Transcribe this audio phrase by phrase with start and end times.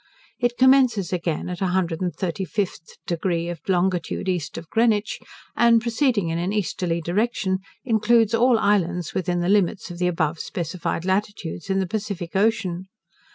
[0.39, 5.19] It commences again at 135th degree of longitude east of Greenwich,
[5.55, 10.39] and, proceeding in an easterly direction, includes all islands within the limits of the above
[10.39, 12.87] specified latitudes in the Pacific Ocean.